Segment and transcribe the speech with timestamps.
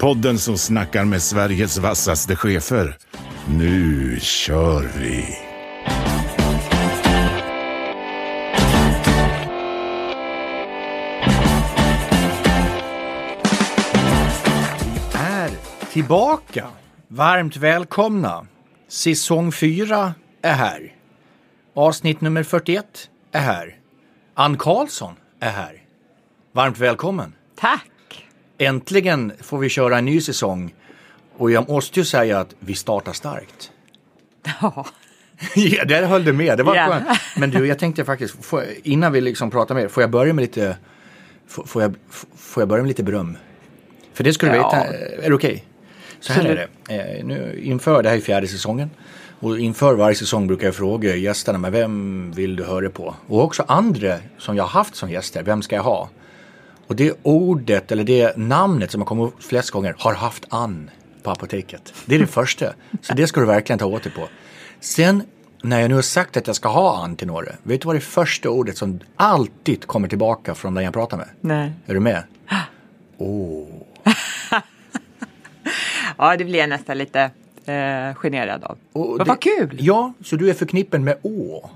[0.00, 2.96] Podden som snackar med Sveriges vassaste chefer.
[3.48, 5.24] Nu kör vi!
[15.14, 15.50] är
[15.92, 16.66] tillbaka.
[17.08, 18.46] Varmt välkomna.
[18.88, 20.94] Säsong 4 är här.
[21.74, 23.78] Avsnitt nummer 41 är här.
[24.34, 25.82] Ann Karlsson är här.
[26.52, 27.32] Varmt välkommen.
[27.56, 27.86] Tack!
[28.60, 30.74] Äntligen får vi köra en ny säsong.
[31.36, 33.70] Och jag måste ju säga att vi startar starkt.
[34.62, 34.86] Ja,
[35.54, 36.58] ja, där höll du med.
[36.58, 37.18] Det var skönt.
[37.36, 40.42] Men du, jag tänkte faktiskt, jag- innan vi liksom pratar mer, får jag börja med
[40.42, 40.76] lite,
[41.48, 41.94] får, jag,
[42.36, 43.36] får jag börja med lite beröm?
[44.12, 44.70] För det skulle du Ja.
[44.70, 44.84] veta,
[45.24, 45.64] är det okej?
[46.20, 48.90] Så här är det, eh, nu inför, det här är fjärde säsongen.
[49.40, 53.14] Och inför varje säsong brukar jag fråga gästerna, men vem vill du höra på?
[53.26, 56.08] Och också andra som jag har haft som gäster, vem ska jag ha?
[56.90, 60.90] Och det ordet, eller det namnet som har kommit upp flest gånger, har haft Ann
[61.22, 61.94] på apoteket.
[62.06, 62.72] Det är det första.
[63.02, 64.28] Så det ska du verkligen ta åt dig på.
[64.80, 65.22] Sen
[65.62, 67.96] när jag nu har sagt att jag ska ha Ann till några, vet du vad
[67.96, 71.26] det första ordet som alltid kommer tillbaka från den jag pratar med?
[71.40, 71.72] nej.
[71.86, 72.22] Är du med?
[76.18, 77.20] Ja, det blir jag nästan lite
[77.64, 78.78] eh, generad av.
[78.92, 79.76] Och det- vad kul!
[79.80, 81.70] Ja, så du är förknippen med Å.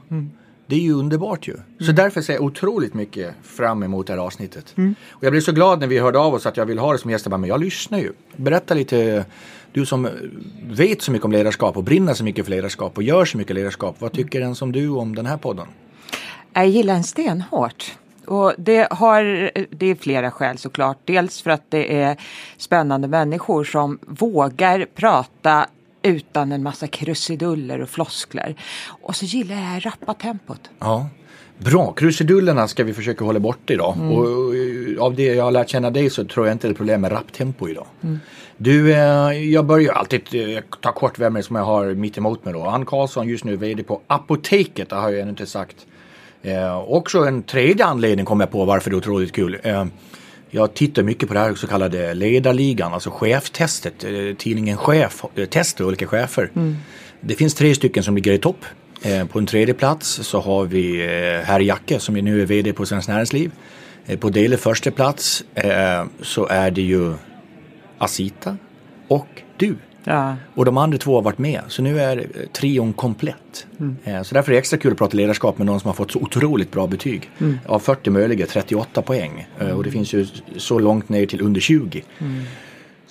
[0.67, 1.57] Det är ju underbart ju.
[1.81, 4.75] Så därför ser jag otroligt mycket fram emot det här avsnittet.
[5.11, 6.99] Och jag blev så glad när vi hörde av oss att jag vill ha det
[6.99, 7.25] som gäst.
[7.27, 8.13] Jag bara, Men jag lyssnar ju.
[8.37, 9.25] Berätta lite,
[9.73, 10.09] du som
[10.67, 13.57] vet så mycket om ledarskap och brinner så mycket för ledarskap och gör så mycket
[13.57, 13.97] ledarskap.
[13.99, 15.67] Vad tycker en som du om den här podden?
[16.53, 17.93] Jag gillar den stenhårt.
[18.27, 20.99] Och det, har, det är flera skäl såklart.
[21.05, 22.17] Dels för att det är
[22.57, 25.67] spännande människor som vågar prata
[26.05, 28.55] utan en massa krusiduller och floskler.
[28.87, 30.61] Och så gillar jag det här rappa tempot.
[30.79, 31.09] Ja.
[31.59, 33.97] Bra, krusidullerna ska vi försöka hålla bort idag.
[34.11, 36.75] Och, och av det jag har lärt känna dig så tror jag inte det är
[36.75, 37.87] problem med rapptempo idag.
[38.57, 40.21] Du, eh, jag börjar alltid
[40.57, 42.65] eh, ta kort vem som jag har mitt emot mig då.
[42.65, 45.87] Ann Karlsson just nu VD på Apoteket, det har jag ännu inte sagt.
[46.43, 49.59] Eh, också en tredje anledning kom jag på varför det är otroligt kul.
[49.63, 49.85] Eh,
[50.51, 54.05] jag tittar mycket på det här så kallade ledarligan, alltså cheftestet.
[54.05, 56.51] Eh, tidningen Chef eh, testar olika chefer.
[57.21, 58.65] Det finns tre stycken som ligger i topp.
[59.03, 61.07] Eh, på en tredje plats så har vi
[61.45, 63.51] herr Jacke som är nu är VD på Svenskt Näringsliv.
[64.21, 65.45] På del första plats
[66.23, 67.15] så är det ju
[67.99, 68.57] Asita
[69.09, 69.77] och du.
[70.05, 70.37] Ja.
[70.55, 71.61] Och de andra två har varit med.
[71.69, 73.67] Så nu är eh, trion komplett.
[74.05, 76.11] Eh, Så därför är det extra kul att prata ledarskap med någon som har fått
[76.13, 77.31] så otroligt bra betyg.
[77.67, 79.47] Av 40 möjliga 38 poäng.
[79.61, 80.27] Eh, Och det finns ju
[80.57, 82.03] så långt ner till under 20.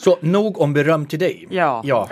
[0.03, 1.47] Så nog om beröm till dig.
[1.49, 1.81] Ja.
[1.85, 2.09] ja.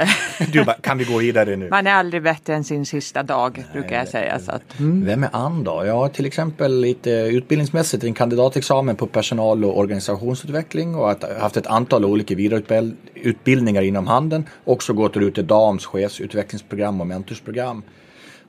[0.52, 1.70] Du bara, kan vi gå vidare nu?
[1.70, 4.40] Man är aldrig bättre än sin sista dag brukar jag säga.
[4.40, 5.84] Så att, Vem är Ann då?
[5.86, 11.68] Ja, till exempel lite utbildningsmässigt en kandidatexamen på personal och organisationsutveckling och att haft ett
[11.68, 14.50] antal olika vidareutbildningar inom handeln.
[14.64, 17.84] Också gått ut i DAMs chefsutvecklingsprogram och mentorsprogram.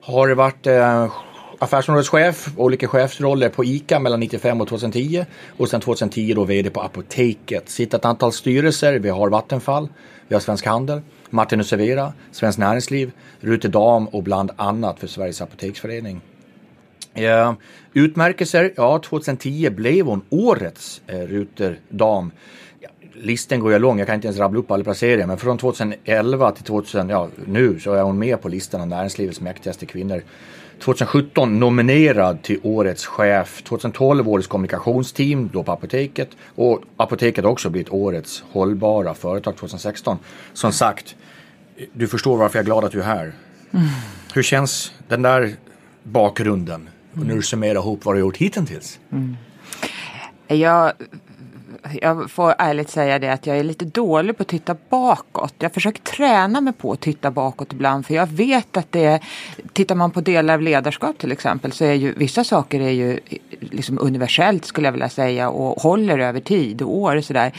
[0.00, 1.12] Har varit eh,
[1.62, 5.24] affärsområdeschef, olika chefsroller på ICA mellan 95 och 2010
[5.56, 7.68] och sen 2010 då VD på Apoteket.
[7.68, 9.88] Sitter ett antal styrelser, vi har Vattenfall,
[10.28, 11.00] vi har Svensk Handel,
[11.30, 16.20] Martin och Servera, Svenskt Näringsliv, Rute Dam och bland annat för Sveriges Apoteksförening.
[17.14, 17.52] Eh,
[17.92, 22.30] utmärkelser, ja 2010 blev hon årets eh, Ruter Dam.
[22.80, 25.58] Ja, listen går ju lång, jag kan inte ens rabbla upp alla placeringar men från
[25.58, 30.22] 2011 till 2000, ja nu så är hon med på listan av näringslivets mäktigaste kvinnor.
[30.80, 37.70] 2017 nominerad till årets chef, 2012 årets kommunikationsteam då på Apoteket och Apoteket har också
[37.70, 40.18] blivit årets hållbara företag 2016.
[40.52, 41.16] Som sagt,
[41.92, 43.32] du förstår varför jag är glad att du är här.
[44.34, 45.54] Hur känns den där
[46.02, 46.88] bakgrunden?
[47.12, 49.00] Och när du summerar ihop vad du har gjort hittills?
[50.46, 50.92] Jag,
[52.00, 55.54] jag får ärligt säga det att jag är lite dålig på att titta bakåt.
[55.58, 59.20] Jag försöker träna mig på att titta bakåt ibland för jag vet att det är,
[59.72, 63.20] tittar man på delar av ledarskap till exempel så är ju vissa saker är ju
[63.60, 67.52] liksom universellt skulle jag vilja säga och håller över tid och år och sådär.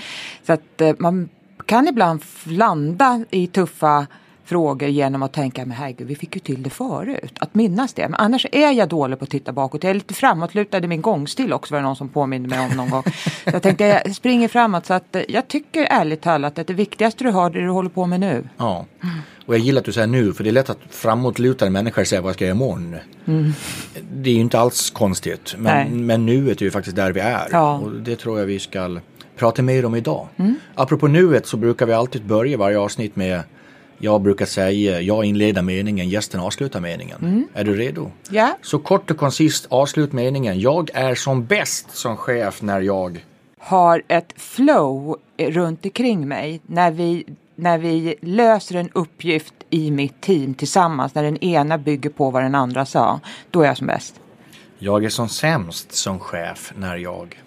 [0.44, 1.30] Så att eh, man
[1.66, 4.08] kan ibland landa i tuffa
[4.46, 7.34] frågor genom att tänka, men herregud, vi fick ju till det förut.
[7.40, 8.08] Att minnas det.
[8.08, 9.84] Men annars är jag dålig på att titta bakåt.
[9.84, 12.78] Jag är lite framåtlutad i min gångstil också, var det någon som påminde mig om
[12.78, 13.04] någon gång.
[13.44, 14.86] Så jag tänkte, jag springer framåt.
[14.86, 17.90] Så att eh, jag tycker ärligt talat att det viktigaste du har, det du håller
[17.90, 18.48] på med nu.
[18.58, 18.86] Ja.
[19.46, 22.22] Och jag gillar att du säger nu, för det är lätt att framåtlutade människor säger
[22.22, 22.96] vad ska jag göra imorgon?
[24.14, 25.90] Det är ju inte alls konstigt, Nej.
[25.90, 27.48] men, men nuet är ju faktiskt där vi är.
[27.52, 27.78] Ja.
[27.78, 29.00] Och det tror jag vi ska
[29.38, 30.28] prata mer om idag.
[30.76, 33.42] Apropå nuet så brukar vi alltid börja varje avsnitt med
[34.04, 37.48] jag brukar säga, jag inleder meningen, gästen avslutar meningen.
[37.54, 38.12] Är du redo?
[38.30, 38.58] Ja.
[38.62, 40.60] Så kort och koncist avslut meningen.
[40.60, 43.26] Jag är som bäst som chef när jag...
[43.60, 50.22] har ett flow runt omkring mig när vi, när vi löser en uppgift i mitt
[50.22, 53.20] team tillsammans, när den ena bygger på vad den andra sa,
[53.52, 54.20] då är jag som bäst.
[54.80, 57.42] Jag är som sämst som chef när jag...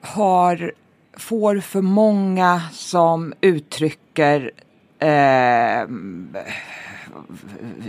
[0.00, 0.72] Har,
[1.16, 4.50] får för många som uttrycker
[4.98, 5.88] eh,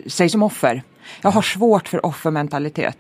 [0.08, 0.84] sig som offer.
[1.22, 2.98] Jag har svårt för offermentalitet.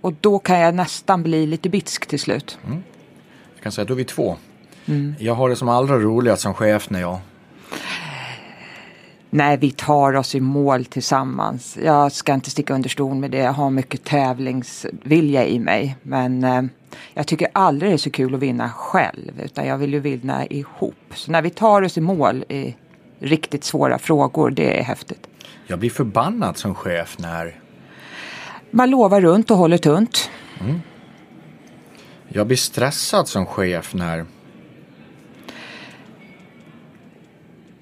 [0.00, 2.58] Och då kan jag nästan bli lite bitsk till slut.
[3.54, 4.36] Jag kan säga att då är vi två.
[5.18, 7.18] Jag har det som allra roligast som chef när jag...
[9.30, 11.78] Nej, vi tar oss i mål tillsammans.
[11.82, 13.38] Jag ska inte sticka under stol med det.
[13.38, 15.96] Jag har mycket tävlingsvilja i mig.
[16.02, 16.62] Men eh,
[17.14, 19.40] jag tycker aldrig det är så kul att vinna själv.
[19.44, 20.94] Utan jag vill ju vinna ihop.
[21.14, 22.76] Så när vi tar oss i mål i
[23.18, 25.28] riktigt svåra frågor, det är häftigt.
[25.66, 27.60] Jag blir förbannad som chef när...
[28.70, 30.30] Man lovar runt och håller tunt.
[32.28, 34.26] Jag blir stressad som chef när...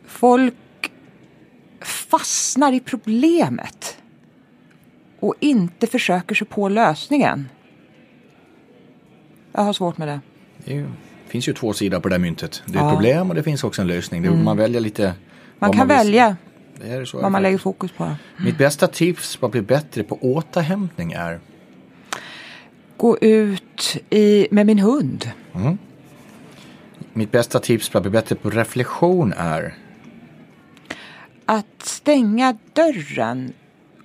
[0.06, 0.54] Folk
[1.80, 3.98] fastnar i problemet.
[5.20, 7.48] Och inte försöker sig på lösningen.
[9.52, 10.20] Jag har svårt med det.
[10.64, 10.86] Det
[11.26, 12.62] finns ju två sidor på det myntet.
[12.66, 12.80] Det är Ja.
[12.80, 12.88] Mm.
[12.92, 14.22] ett problem och det finns också en lösning.
[14.22, 15.14] Det, Man väljer lite...
[15.58, 16.36] Man kan vill- välja
[17.12, 18.10] vad man lägger fokus på.
[18.36, 21.40] Mitt bästa tips på att bli bättre på återhämtning är...
[22.96, 25.30] Gå ut i, med min hund.
[27.12, 29.74] Mitt bästa tips på att bli bättre på reflektion är...
[31.44, 33.52] Att stänga dörren.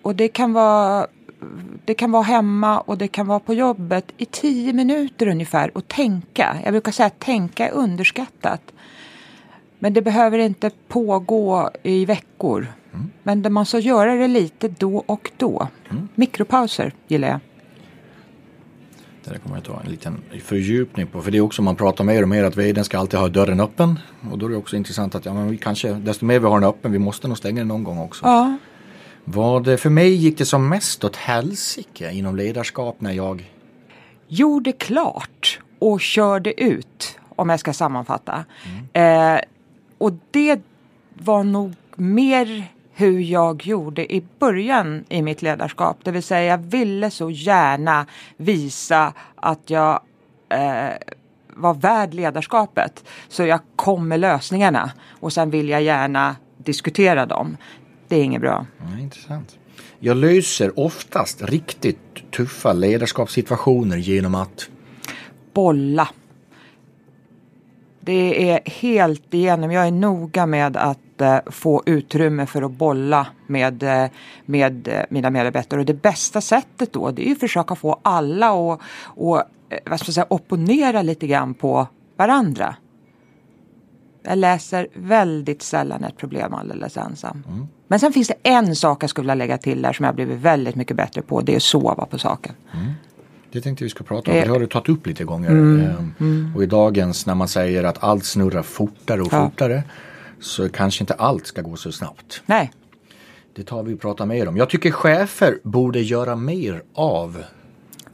[0.02, 1.08] Och det kan vara
[1.86, 5.88] det kan vara hemma och det kan vara på jobbet i tio minuter ungefär och
[5.88, 6.58] tänka.
[6.64, 8.62] Jag brukar säga att tänka är underskattat.
[9.80, 12.68] Men det behöver inte pågå i veckor.
[13.24, 15.68] Men det man så göra det lite då och då.
[16.16, 17.40] Mikropauser gillar jag.
[19.24, 21.22] Det där kommer jag ta en liten fördjupning på.
[21.22, 23.60] För det är också man pratar mer och mer att vdn ska alltid ha dörren
[23.60, 24.00] öppen.
[24.32, 26.60] Och då är det också intressant att ja, men vi kanske, desto mer vi har
[26.60, 28.26] den öppen, vi måste nog stänga den någon gång också.
[28.26, 28.58] Ja,
[29.24, 33.52] Vad, för mig gick det som mest åt helsike inom ledarskap när jag...
[34.28, 38.46] gjorde klart och körde ut om jag ska sammanfatta.
[38.94, 39.40] Eh,
[39.98, 40.62] och det
[41.14, 45.98] var nog mer hur jag gjorde i början i mitt ledarskap.
[46.04, 48.06] Det vill säga jag ville så gärna
[48.38, 50.00] visa att jag
[50.50, 50.94] eh,
[51.48, 53.04] var värd ledarskapet.
[53.28, 57.58] Så jag kom med lösningarna och sen vill jag gärna diskutera dem.
[58.14, 58.66] Det är inget bra.
[58.78, 59.58] Ja, intressant.
[60.00, 64.70] Jag löser oftast riktigt tuffa ledarskapssituationer genom att...
[65.54, 66.10] bolla.
[68.00, 69.72] Det är helt igenom.
[69.72, 74.10] Jag är noga med att eh, få utrymme för att bolla med, eh,
[74.46, 75.80] med eh, mina medarbetare.
[75.80, 79.44] Och det bästa sättet då det är att försöka få alla att och, eh,
[79.86, 82.76] vad ska jag säga, opponera lite grann på varandra.
[84.24, 87.44] Jag läser väldigt sällan ett problem alldeles ensam.
[87.94, 90.38] Men sen finns det en sak jag skulle vilja lägga till där som jag blivit
[90.40, 91.42] väldigt mycket bättre på.
[91.42, 92.54] Det är att sova på saken.
[93.52, 94.38] Det tänkte vi ska prata om.
[94.38, 95.50] Det- har du tagit upp lite gånger.
[95.50, 99.46] Mm, Ehm, Och i dagens när man säger att allt snurrar fortare och Ja.
[99.50, 99.84] fortare.
[100.40, 102.42] Så kanske inte allt ska gå så snabbt.
[102.46, 102.72] Nej,
[103.56, 104.58] Det tar vi och pratar mer om.
[104.58, 107.44] Jag tycker chefer borde göra mer av.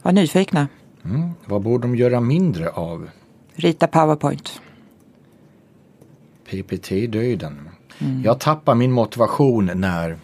[0.02, 0.68] var nyfikna.
[1.44, 3.08] Vad borde de göra mindre av?
[3.54, 4.60] Rita powerpoint.
[6.50, 7.68] PPT-döden.
[8.24, 10.16] Jag tappar min motivation när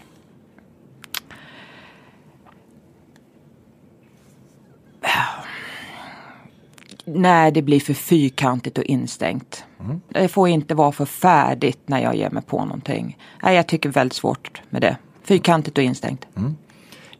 [7.04, 9.64] när det blir för fyrkantigt och instängt.
[10.08, 13.18] Det får inte vara för färdigt när jag ger mig på någonting.
[13.42, 14.96] Nej, jag tycker väldigt svårt med det.
[15.22, 16.26] Fyrkantigt och instängt.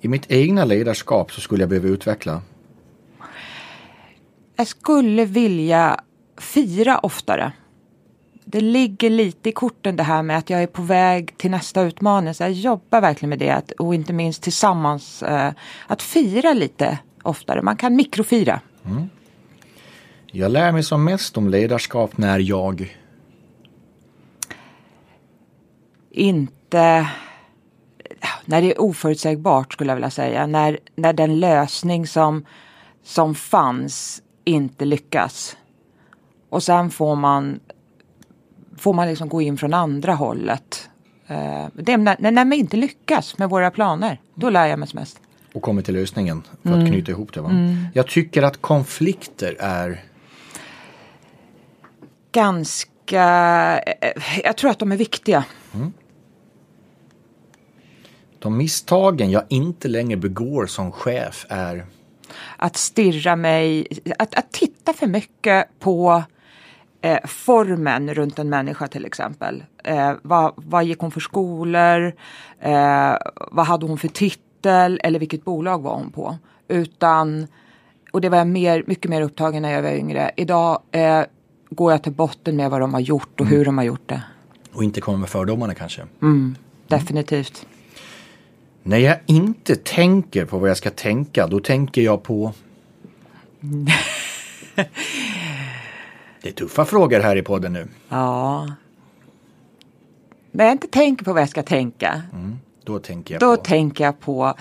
[0.00, 2.42] i mitt egna ledarskap så skulle jag behöva utveckla.
[4.56, 6.00] Jag skulle vilja
[6.38, 7.52] fira oftare.
[8.48, 11.82] Det ligger lite i korten det här med att jag är på väg till nästa
[11.82, 12.34] utmaning.
[12.34, 13.72] Så jag jobbar verkligen med det.
[13.78, 15.22] Och inte minst tillsammans.
[15.22, 15.52] Eh,
[15.86, 17.62] att fira lite oftare.
[17.62, 18.60] Man kan mikrofira.
[20.26, 22.96] Jag lär mig som mest om ledarskap när jag
[26.16, 27.06] inte
[28.44, 30.46] när det är oförutsägbart skulle jag vilja säga.
[30.46, 32.44] När, när den lösning som,
[33.02, 35.56] som fanns inte lyckas.
[36.48, 37.60] Och sen får man,
[38.76, 40.88] får man liksom gå in från andra hållet.
[41.26, 44.88] Eh, det är när, när vi inte lyckas med våra planer, då lär jag mig
[44.88, 45.20] som mest.
[45.52, 47.40] Och kommer till lösningen för att knyta ihop det.
[47.40, 47.50] Va?
[47.50, 47.86] Mm.
[47.94, 50.04] Jag tycker att konflikter är
[52.32, 53.24] ganska,
[53.78, 54.12] eh,
[54.44, 55.44] jag tror att de är viktiga.
[55.74, 55.92] Mm.
[58.38, 61.86] De misstagen jag inte längre begår som chef är?
[62.56, 63.86] Att stirra mig,
[64.18, 66.22] att, att titta för mycket på
[67.06, 69.64] eh, formen runt en människa till exempel.
[69.84, 72.12] Eh, vad, vad gick hon för skolor?
[72.60, 73.14] Eh,
[73.50, 75.00] vad hade hon för titel?
[75.02, 76.38] Eller vilket bolag var hon på?
[76.68, 77.46] Utan,
[78.12, 80.30] och det var jag mer, mycket mer upptagen när jag var yngre.
[80.36, 81.22] Idag eh,
[81.70, 83.58] går jag till botten med vad de har gjort och mm.
[83.58, 84.22] hur de har gjort det.
[84.72, 86.02] Och inte kommer med fördomarna kanske?
[86.22, 86.56] Mm,
[86.88, 87.66] definitivt.
[88.82, 92.52] När jag inte tänker på vad jag ska tänka, då tänker jag på...
[96.46, 97.88] det är tuffa frågor här i podden nu.
[98.08, 98.72] Ja.
[100.50, 102.22] När jag inte tänker på vad jag ska tänka.
[102.32, 103.62] Mm, då tänker jag då på...
[103.62, 104.54] tänker jag på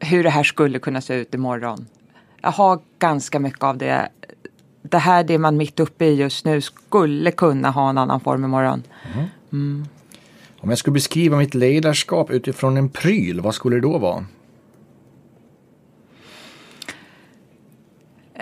[0.00, 1.86] hur det här skulle kunna se ut imorgon.
[2.40, 4.08] Jag har ganska mycket av det.
[4.82, 8.44] Det här, det man mitt uppe i just nu, skulle kunna ha en annan form
[8.44, 8.82] imorgon.
[9.14, 9.26] Mm.
[9.52, 9.86] Mm.
[10.60, 14.24] Om jag skulle beskriva mitt ledarskap utifrån en pryl, vad skulle det då vara?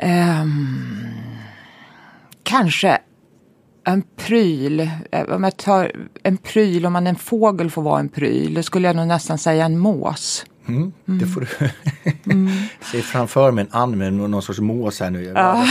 [0.03, 1.07] Um,
[2.43, 2.99] kanske
[3.85, 4.91] en pryl.
[5.29, 8.89] Om jag tar en pryl, om man en fågel får vara en pryl, då skulle
[8.89, 10.45] jag nog nästan säga en mås.
[10.69, 11.19] Mm, mm.
[11.19, 11.71] Det får du
[12.33, 12.53] mm.
[12.93, 15.23] se framför mig en and med någon sorts mås här nu.
[15.25, 15.67] Ja.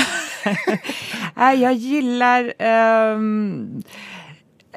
[1.53, 2.53] jag gillar
[3.15, 3.83] um,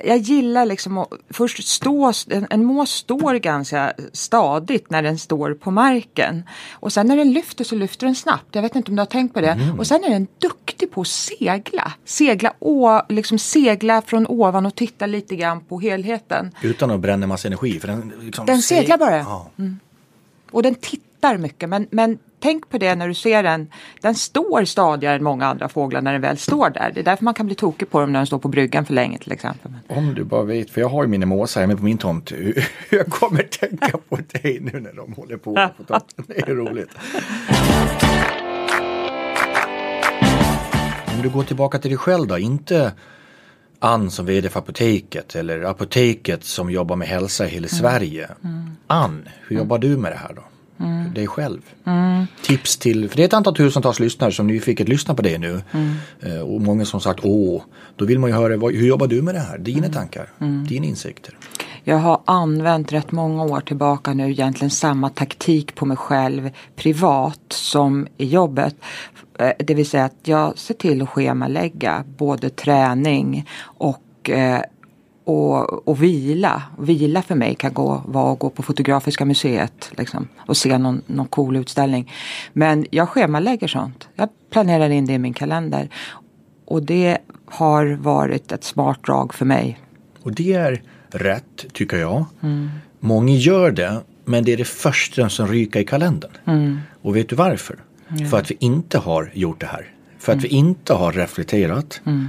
[0.05, 5.55] jag gillar liksom att först stå, en, en mås står ganska stadigt när den står
[5.55, 6.43] på marken.
[6.73, 8.55] Och sen när den lyfter så lyfter den snabbt.
[8.55, 9.51] Jag vet inte om du har tänkt på det.
[9.51, 9.79] Mm.
[9.79, 11.93] Och sen är den duktig på att segla.
[12.05, 16.55] Segla, å, liksom segla från ovan och titta lite grann på helheten.
[16.63, 17.81] Utan att bränna massa energi?
[17.81, 19.17] För den, liksom den seglar bara.
[19.17, 19.51] Ja.
[19.59, 19.79] Mm.
[20.51, 21.08] Och den tittar
[21.39, 23.71] mycket men, men tänk på det när du ser den.
[24.01, 26.93] Den står stadigare än många andra fåglar när den väl står där.
[26.95, 28.95] Det är därför man kan bli tokig på dem när de står på bryggan för
[28.95, 29.73] länge till exempel.
[29.87, 32.33] Om du bara vet, för jag har ju mina måsar hemma på min tomt.
[32.91, 36.25] Jag kommer tänka på dig nu när de håller på på tomten.
[36.27, 36.91] Det är roligt.
[41.17, 42.93] Om du går tillbaka till dig själv då, inte
[43.81, 47.69] Ann som vd för Apoteket eller Apoteket som jobbar med hälsa i hela mm.
[47.69, 48.31] Sverige.
[48.45, 48.71] Mm.
[48.87, 50.43] Ann, hur jobbar du med det här då?
[50.81, 51.15] Mm.
[51.15, 51.61] dig själv.
[51.85, 52.27] Mm.
[52.43, 55.61] Tips till, för det är ett antal tusentals lyssnare som nyfiket lyssnar på det nu.
[55.73, 55.95] Mm.
[56.21, 57.63] Eh, och många som sagt, åh,
[57.97, 59.59] då vill man ju höra, hur jobbar du med det här?
[59.59, 59.93] Dina mm.
[59.93, 60.67] tankar, mm.
[60.67, 61.35] dina insikter.
[61.85, 67.41] Jag har använt rätt många år tillbaka nu egentligen samma taktik på mig själv privat
[67.49, 68.77] som i jobbet.
[69.39, 74.63] Eh, det vill säga att jag ser till att schemalägga både träning och eh,
[75.29, 76.63] och, och vila.
[76.79, 81.03] Vila för mig kan gå, vara att gå på Fotografiska museet liksom, och se någon,
[81.07, 82.13] någon cool utställning.
[82.53, 84.09] Men jag schemalägger sånt.
[84.15, 85.89] Jag planerar in det i min kalender.
[86.65, 89.81] Och det har varit ett smart drag för mig.
[90.23, 92.25] Och det är rätt tycker jag.
[92.43, 92.71] Mm.
[93.01, 96.33] Många gör det men det är det första som ryker i kalendern.
[96.45, 96.79] Mm.
[97.03, 97.77] Och vet du varför?
[98.09, 98.27] Ja.
[98.27, 99.87] För att vi inte har gjort det här.
[100.19, 100.49] För att mm.
[100.49, 102.27] vi inte har reflekterat mm.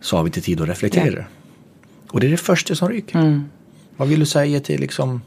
[0.00, 1.18] så har vi inte tid att reflektera.
[1.18, 1.24] Ja.
[2.12, 3.18] Och det är det första som ryker.
[3.18, 3.44] Mm.
[3.96, 5.20] Vad vill du säga till liksom,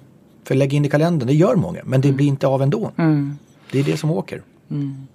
[0.44, 2.18] för lägg in i kalendern, det gör många, men det mm.
[2.18, 2.92] blir inte av ändå.
[2.98, 3.38] Mm.
[3.72, 4.42] Det är det som åker.
[4.72, 5.08] Mm.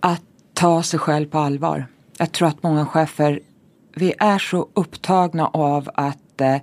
[0.00, 0.22] Att
[0.54, 1.86] ta sig själv på allvar.
[2.18, 3.40] Jag tror att många chefer,
[3.94, 6.56] vi är så upptagna av att eh,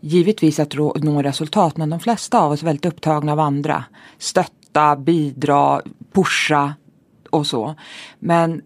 [0.00, 3.84] givetvis att nå resultat, men de flesta av oss är väldigt upptagna av andra.
[4.18, 6.74] Stötta, bidra, pusha
[7.30, 7.74] och så.
[8.18, 8.62] Men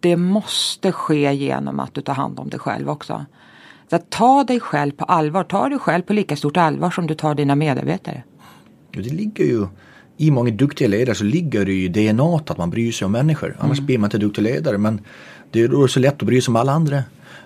[0.00, 3.24] det måste ske genom att du tar hand om dig själv också.
[3.90, 5.44] Så att ta dig själv på allvar.
[5.44, 8.22] Ta dig själv på lika stort allvar som du tar dina medarbetare.
[8.90, 9.66] Det ligger ju
[10.16, 13.12] i många duktiga ledare så ligger det ju i DNA att man bryr sig om
[13.12, 13.56] människor.
[13.58, 13.86] Annars mm.
[13.86, 14.78] blir man inte duktig ledare.
[14.78, 15.00] Men
[15.50, 17.02] det är då så lätt att bry sig om alla andra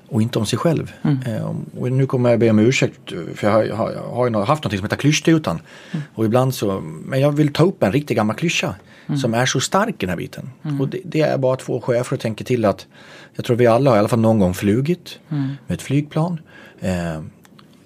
[0.08, 0.92] och inte om sig själv.
[1.02, 1.18] Mm.
[1.26, 4.46] Eh, och nu kommer jag be om ursäkt för jag har, jag har, jag har
[4.46, 5.60] haft något som heter klyschtutan.
[5.90, 6.02] Mm.
[6.14, 8.74] Och ibland så, men jag vill ta upp en riktig gammal klyscha
[9.06, 9.18] mm.
[9.18, 10.50] som är så stark i den här biten.
[10.62, 10.80] Mm.
[10.80, 12.86] Och det, det, är bara två chefer att tänka till att
[13.34, 15.48] jag tror vi alla har i alla fall någon gång flugit mm.
[15.66, 16.40] med ett flygplan.
[16.80, 17.22] Eh,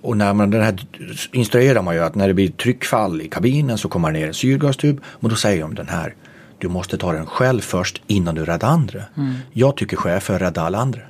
[0.03, 0.87] och när man den här
[1.33, 4.35] instruerar man ju att när det blir tryckfall i kabinen så kommer det ner en
[4.35, 6.15] syrgastub och då säger de den här
[6.59, 9.03] du måste ta den själv först innan du räddar andra.
[9.17, 9.35] Mm.
[9.53, 11.01] Jag tycker chefer räddar alla andra.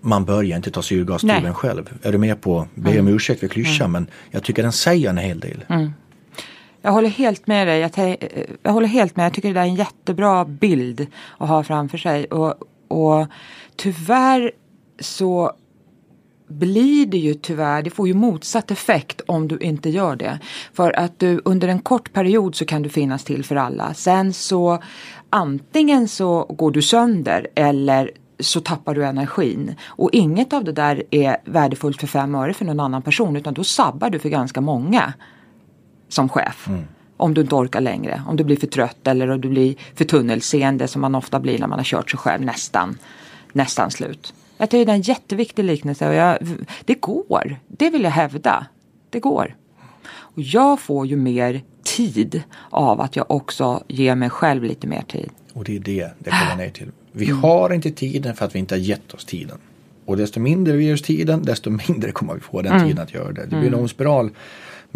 [0.00, 1.98] man börjar inte ta syrgastuben själv.
[2.02, 3.14] Är du med på, be om mm.
[3.14, 3.92] ursäkt för klyschan, mm.
[3.92, 5.64] men jag tycker den säger en hel del.
[5.68, 5.92] Mm.
[6.82, 7.80] Jag håller helt med dig.
[7.80, 8.16] Jag,
[8.62, 9.26] jag, håller helt med.
[9.26, 11.06] Jag tycker det är en jättebra bild
[11.38, 12.24] att ha framför sig.
[12.24, 12.54] Och,
[12.88, 13.26] och
[13.76, 14.52] tyvärr
[15.00, 15.52] så
[16.48, 20.38] blir det ju tyvärr, det får ju motsatt effekt om du inte gör det.
[20.72, 23.94] För att du under en kort period så kan du finnas till för alla.
[23.94, 24.82] Sen så
[25.30, 29.74] antingen så går du sönder eller så tappar du energin.
[29.86, 33.54] Och inget av det där är värdefullt för fem öre för någon annan person utan
[33.54, 35.12] då sabbar du för ganska många
[36.08, 36.68] som chef.
[36.68, 36.84] Mm.
[37.16, 40.04] Om du inte orkar längre, om du blir för trött eller om du blir för
[40.04, 42.98] tunnelseende som man ofta blir när man har kört sig själv nästan,
[43.52, 44.34] nästan slut.
[44.58, 46.38] Jag tycker det är en jätteviktig liknelse och jag,
[46.84, 48.66] det går, det vill jag hävda.
[49.10, 49.56] Det går.
[50.08, 55.02] Och jag får ju mer tid av att jag också ger mig själv lite mer
[55.02, 55.30] tid.
[55.52, 56.90] Och det är det det kommer ner till.
[57.12, 59.58] Vi har inte tiden för att vi inte har gett oss tiden.
[60.04, 62.88] Och desto mindre vi ger oss tiden, desto mindre kommer vi få den mm.
[62.88, 63.42] tiden att göra det.
[63.42, 63.80] Det blir en mm.
[63.80, 64.30] ond spiral.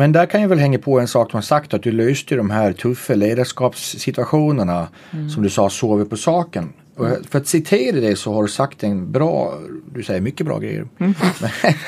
[0.01, 2.37] Men där kan jag väl hänga på en sak du har sagt att du löste
[2.37, 5.31] de här tuffa ledarskapssituationerna mm.
[5.31, 6.73] som du sa sover på saken.
[6.97, 9.59] Och för att citera dig så har du sagt en bra,
[9.95, 10.89] du säger mycket bra grejer.
[10.99, 11.15] Mm.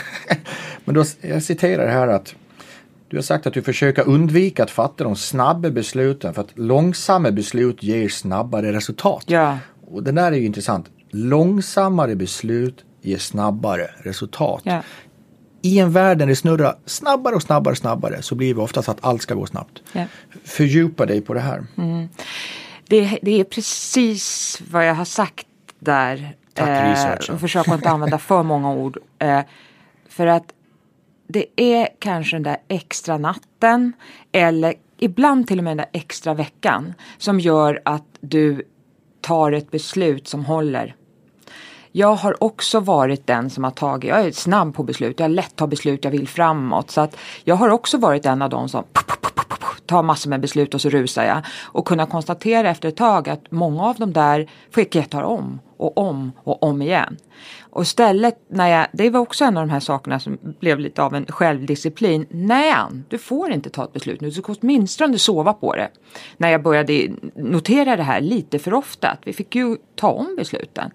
[0.85, 2.35] Men då, jag citerar här att
[3.09, 7.31] du har sagt att du försöker undvika att fatta de snabba besluten för att långsamma
[7.31, 9.25] beslut ger snabbare resultat.
[9.26, 9.59] Ja.
[9.87, 10.87] Och det där är ju intressant.
[11.11, 14.61] Långsammare beslut ger snabbare resultat.
[14.64, 14.83] Ja.
[15.62, 18.88] I en värld där det snurrar snabbare och snabbare och snabbare så blir det oftast
[18.88, 19.83] att allt ska gå snabbt.
[19.92, 20.04] Ja.
[20.45, 21.66] Fördjupa dig på det här.
[21.78, 22.09] Mm.
[22.88, 25.47] Det, det, är precis vad jag har sagt
[25.78, 26.37] där.
[26.54, 27.38] Tack eh, researchen.
[27.38, 28.99] Försök inte använda för många ord.
[29.19, 29.40] Eh,
[30.09, 30.52] för att
[31.26, 33.92] det är kanske den där extra natten
[34.33, 38.62] eller ibland till och med den där extra veckan som gör att du
[39.21, 40.97] tar ett beslut som håller.
[41.93, 45.31] Jag har också varit den som har tagit, jag är snabb på beslut, jag har
[45.31, 46.91] lätt ta beslut jag vill framåt.
[46.91, 48.85] Så att jag har också varit en av de som
[49.87, 51.43] tar massor med beslut och så rusar jag.
[51.62, 55.61] Och kunna konstatera efter ett tag att många av de där fick jag ta om
[55.77, 57.16] och om och om igen.
[57.61, 61.03] Och istället när jag, det var också en av de här sakerna som blev lite
[61.03, 62.27] av en självdisciplin.
[62.31, 62.75] Nej,
[63.09, 65.88] du får inte ta ett beslut nu, du ska åtminstone sova på det.
[66.37, 70.37] När jag började notera det här lite för ofta, att vi fick ju ta om
[70.37, 70.90] besluten.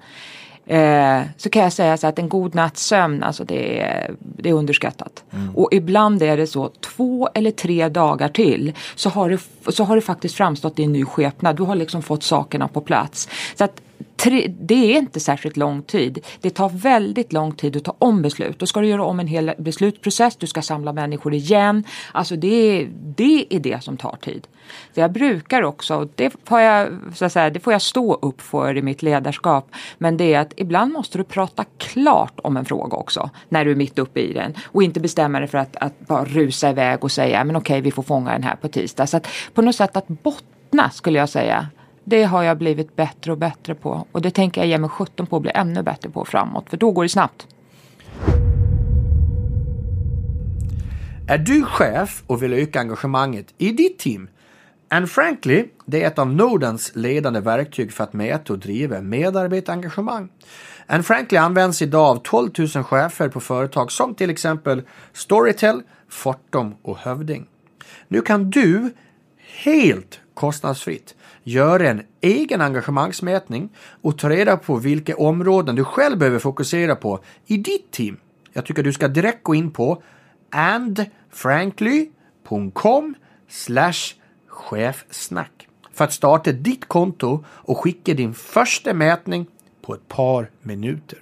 [0.67, 4.49] Eh, så kan jag säga så att en god natts sömn, alltså det är, det
[4.49, 5.23] är underskattat.
[5.34, 5.56] Mm.
[5.56, 9.39] Och ibland är det så, två eller tre dagar till så har det,
[9.73, 11.56] så har det faktiskt framstått i en ny skepnad.
[11.56, 13.30] Du har liksom fått sakerna på plats.
[13.56, 13.82] Så att
[14.17, 16.25] tre, det är inte särskilt lång tid.
[16.41, 18.60] Det tar väldigt lång tid att ta om beslut.
[18.60, 21.83] Då ska du göra om en hel beslutsprocess, du ska samla människor igen.
[22.12, 24.47] Alltså det, det är det som tar tid.
[24.93, 28.41] För jag brukar också, det får jag, så att säga, det får jag stå upp
[28.41, 32.65] för i mitt ledarskap, men det är att ibland måste du prata klart om en
[32.65, 35.75] fråga också när du är mitt uppe i den och inte bestämma dig för att,
[35.75, 39.07] att bara rusa iväg och säga men okej vi får fånga den här på tisdag.
[39.07, 41.67] Så att på något sätt att bottna skulle jag säga
[42.10, 44.08] det har jag blivit bättre och bättre på.
[44.12, 46.70] Och det tänker jag ge mig 17 på att bli ännu bättre på framåt.
[46.70, 47.48] För då går det snabbt.
[51.28, 54.30] Är du chef och vill öka engagemanget i ditt team?
[54.89, 60.30] And Frankly, det är ett av Nordens ledande verktyg för att mäta och driva medarbetarengagemang.
[60.86, 64.82] And Frankly används idag av 12 000 chefer på företag som till exempel
[65.13, 67.48] Storytel, Fortum och Hövding.
[68.08, 68.93] Nu kan du
[69.63, 71.16] helt kostnadsfritt
[71.47, 73.69] göra en egen engagemangsmätning
[74.01, 78.17] och ta reda på vilka områden du själv behöver fokusera på i ditt team.
[78.53, 80.01] Jag tycker du ska direkt gå in på
[80.49, 83.15] andfrankly.com
[84.47, 89.45] chefsnack för att starta ditt konto och skicka din första mätning
[89.81, 91.19] på ett par minuter.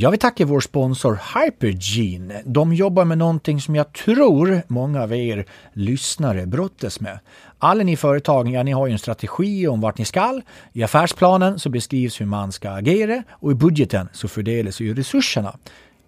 [0.00, 2.42] Jag vill tacka vår sponsor Hypergene.
[2.44, 7.18] De jobbar med någonting som jag tror många av er lyssnare brottas med.
[7.58, 10.42] Alla ni företag, ja, ni har ju en strategi om vart ni skall.
[10.72, 15.58] I affärsplanen så beskrivs hur man ska agera och i budgeten så fördelas ju resurserna.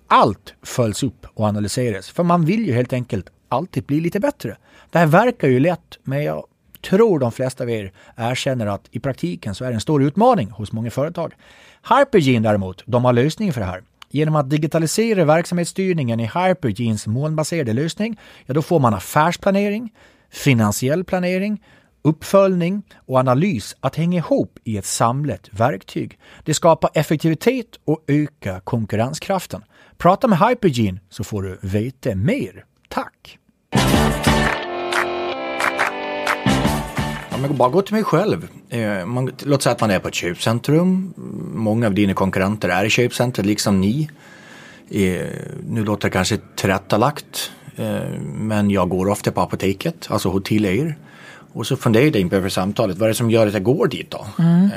[0.06, 4.56] Allt följs upp och analyseras för man vill ju helt enkelt alltid bli lite bättre.
[4.90, 6.44] Det här verkar ju lätt men jag
[6.82, 10.50] tror de flesta av er erkänner att i praktiken så är det en stor utmaning
[10.50, 11.34] hos många företag.
[11.88, 13.82] Hypergene däremot, de har lösningen för det här.
[14.10, 19.92] Genom att digitalisera verksamhetsstyrningen i Hypergenes molnbaserade lösning, ja då får man affärsplanering,
[20.30, 21.62] finansiell planering,
[22.02, 26.18] uppföljning och analys att hänga ihop i ett samlat verktyg.
[26.44, 29.64] Det skapar effektivitet och ökar konkurrenskraften.
[29.98, 32.64] Prata med Hypergene så får du veta mer.
[32.88, 33.38] Tack!
[37.30, 38.48] Ja, men bara gå till mig själv.
[38.70, 41.14] Eh, man, låt säga att man är på ett köpcentrum.
[41.54, 44.10] Många av dina konkurrenter är i köpcentret, liksom ni.
[44.90, 45.26] Eh,
[45.68, 50.96] nu låter det kanske tillrättalagt, eh, men jag går ofta på apoteket, alltså hotell er.
[51.52, 54.10] Och så funderar jag inför samtalet, vad är det som gör att jag går dit
[54.10, 54.26] då?
[54.38, 54.68] Mm.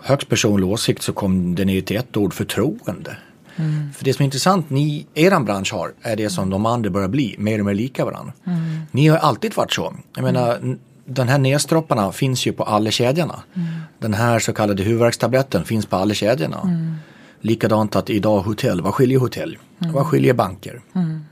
[0.00, 3.16] Högst personlig åsikt så kom det ner till ett ord, förtroende.
[3.56, 3.92] Mm.
[3.92, 7.08] För det som är intressant, ni, eran bransch har, är det som de andra börjar
[7.08, 8.32] bli, mer och mer lika varandra.
[8.46, 8.80] Mm.
[8.90, 9.94] Ni har alltid varit så.
[10.14, 13.42] Jag menar, den här nedstropparna finns ju på alla kedjorna.
[13.54, 13.68] Mm.
[13.98, 16.60] Den här så kallade huvudvärkstabletten finns på alla kedjorna.
[16.64, 16.94] Mm.
[17.40, 19.58] Likadant att idag hotell, vad skiljer hotell?
[19.80, 19.94] Mm.
[19.94, 20.80] Vad skiljer banker?
[20.94, 21.24] Mm.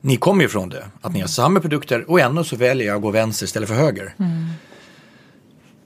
[0.00, 2.96] Ni kommer ju från det, att ni har samma produkter och ändå så väljer jag
[2.96, 4.14] att gå vänster istället för höger.
[4.18, 4.46] Mm.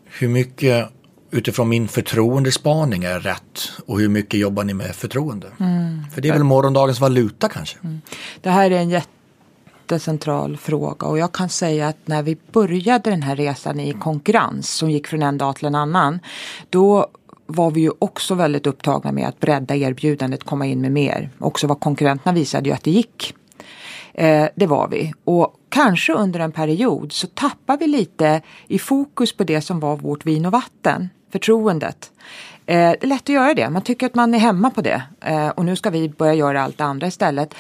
[0.05, 0.89] Hur mycket
[1.31, 5.47] utifrån min förtroendespaning är rätt och hur mycket jobbar ni med förtroende?
[5.61, 6.03] Mm.
[6.15, 7.77] För det är väl morgondagens valuta kanske?
[7.85, 8.01] Mm.
[8.41, 8.89] Det här är en
[9.85, 14.71] jättecentral fråga och jag kan säga att när vi började den här resan i konkurrens
[14.71, 16.21] som gick från en dag till en annan
[16.71, 17.07] då
[17.47, 21.31] var vi ju också väldigt upptagna med att bredda erbjudandet, komma in med mer.
[21.39, 23.35] Också vad konkurrenterna visade ju att det gick.
[24.15, 25.13] Eh, det var vi.
[25.25, 29.97] Och kanske under en period så tappar vi lite i fokus på det som var
[29.97, 32.11] vårt vin och vatten förtroendet.
[32.67, 35.03] Eh, det är lätt att göra det, man tycker att man är hemma på det
[35.21, 37.55] eh, och nu ska vi börja göra allt det andra istället.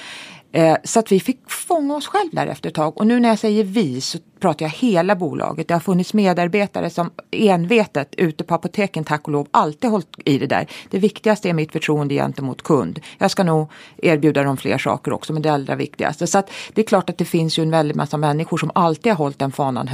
[0.54, 2.98] Eh, så att vi fick fånga oss själv där efter ett tag.
[2.98, 5.68] Och nu när jag säger vi så pratar jag hela bolaget.
[5.68, 10.38] Det har funnits medarbetare som envetet ute på apoteken, tack och lov, alltid hållit i
[10.38, 10.66] det där.
[10.90, 13.00] Det viktigaste är mitt förtroende gentemot kund.
[13.18, 16.26] Jag ska nog erbjuda dem fler saker också, men det allra viktigaste.
[16.26, 19.12] Så att det är klart att det finns ju en väldig massa människor som alltid
[19.12, 19.90] har hållit den fanan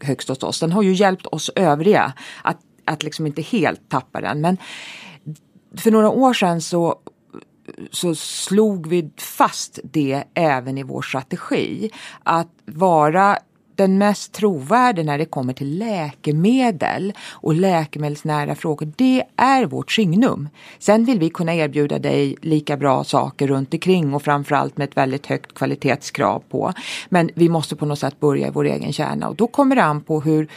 [0.00, 0.60] högst hos oss.
[0.60, 4.40] Den har ju hjälpt oss övriga att att liksom inte helt tappa den.
[4.40, 4.56] Men
[5.76, 6.98] för några år sedan så
[7.90, 11.90] så slog vi fast det även i vår strategi.
[12.22, 13.38] Att vara
[13.76, 20.48] den mest trovärdiga när det kommer till läkemedel och läkemedelsnära frågor, det är vårt signum.
[20.78, 24.96] Sen vill vi kunna erbjuda dig lika bra saker runt omkring och framförallt med ett
[24.96, 26.72] väldigt högt kvalitetskrav på.
[27.08, 29.84] Men vi måste på något sätt börja i vår egen kärna och då kommer det
[29.84, 30.48] an på hur,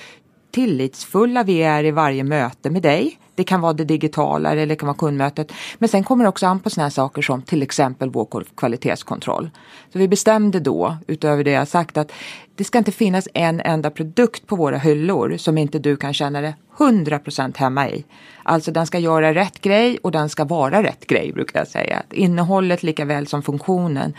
[0.51, 3.19] tillitsfulla vi är i varje möte med dig.
[3.39, 5.51] Det kan vara det digitala eller det kan vara kundmötet.
[5.77, 9.49] Men sen kommer det också an på sådana saker som till exempel vår kvalitetskontroll.
[9.93, 12.11] Så vi bestämde då, utöver det jag sagt, att
[12.55, 16.41] det ska inte finnas en enda produkt på våra hyllor som inte du kan känna
[16.41, 18.05] dig 100% hemma i.
[18.43, 22.03] Alltså den ska göra rätt grej och den ska vara rätt grej brukar jag säga.
[22.11, 24.13] Innehållet lika väl som funktionen.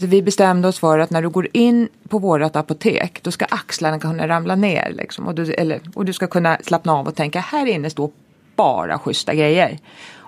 [0.00, 3.44] Så vi bestämde oss för att när du går in på vårt apotek då ska
[3.44, 4.92] axlarna kunna ramla ner.
[4.96, 8.10] Liksom, och, du, eller, och du ska kunna slappna av och tänka här inne står
[8.56, 9.78] bara schyssta grejer.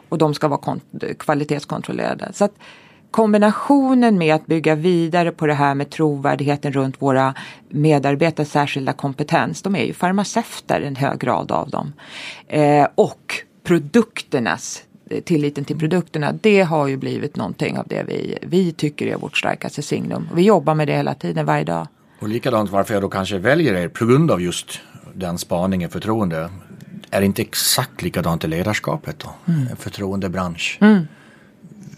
[0.08, 0.78] Och de ska vara
[1.18, 2.32] kvalitetskontrollerade.
[2.32, 2.54] Så att
[3.10, 7.34] kombinationen med att bygga vidare på det här med trovärdigheten runt våra
[7.68, 9.62] medarbetares särskilda kompetens.
[9.62, 11.92] De är ju farmaceuter en hög grad av dem.
[12.48, 14.82] Eh, och produkternas
[15.24, 19.36] tilliten till produkterna, det har ju blivit någonting av det vi, vi tycker är vårt
[19.36, 20.28] starkaste signum.
[20.34, 21.86] Vi jobbar med det hela tiden, varje dag.
[22.20, 24.80] Och likadant varför jag då kanske väljer er på grund av just
[25.14, 26.50] den spaningen, förtroende.
[27.10, 29.52] Är det inte exakt likadant i ledarskapet då?
[29.52, 29.66] Mm.
[29.70, 30.78] En förtroendebransch.
[30.80, 31.06] Mm.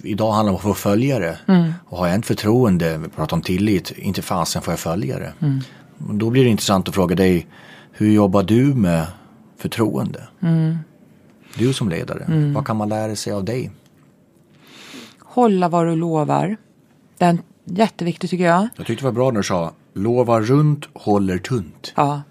[0.02, 1.38] Idag handlar det om att få följare.
[1.48, 1.72] Mm.
[1.86, 5.32] Och har jag inte förtroende, vi pratar om tillit, inte fasen får jag följare.
[5.40, 5.60] Mm.
[5.98, 7.46] Då blir det intressant att fråga dig,
[7.92, 9.06] hur jobbar du med
[9.58, 10.28] förtroende?
[10.42, 10.78] Mm.
[11.56, 12.54] Du som ledare, mm.
[12.54, 13.70] vad kan man lära sig av dig?
[15.18, 16.56] Hålla vad du lovar.
[17.18, 18.68] Det är jätteviktigt tycker jag.
[18.76, 21.92] Jag tyckte det var bra när du sa lova runt, håller tunt.
[21.96, 22.22] Ja,